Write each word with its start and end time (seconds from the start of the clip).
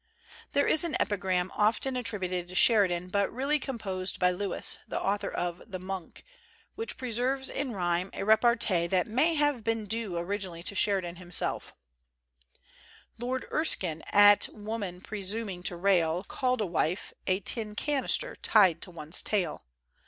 There 0.53 0.65
is 0.65 0.83
an 0.83 0.97
epigram 0.99 1.51
often 1.53 1.95
attributed 1.95 2.47
to 2.47 2.55
Sheri 2.55 2.89
dan, 2.89 3.09
but 3.09 3.31
really 3.31 3.59
composed 3.59 4.17
by 4.17 4.31
Lewis, 4.31 4.79
the 4.87 4.99
author 4.99 5.29
of 5.29 5.61
the 5.69 5.77
'Monk,' 5.77 6.25
which 6.73 6.97
preserves 6.97 7.51
in 7.51 7.73
rime 7.73 8.09
a 8.13 8.25
rep 8.25 8.41
artee 8.41 8.89
that 8.89 9.05
may 9.05 9.35
have 9.35 9.63
been 9.63 9.85
due 9.85 10.17
originally 10.17 10.63
to 10.63 10.73
Sheridan 10.73 11.17
himself: 11.17 11.75
Lord 13.19 13.45
Erskine, 13.51 14.01
at 14.11 14.49
woman 14.51 15.01
presuming 15.01 15.61
to 15.61 15.75
rail, 15.75 16.23
Called 16.23 16.61
a 16.61 16.65
wife, 16.65 17.13
"a 17.27 17.39
tin 17.39 17.75
canister 17.75 18.35
tied 18.37 18.81
to 18.81 18.89
one's 18.89 19.21
tail." 19.21 19.65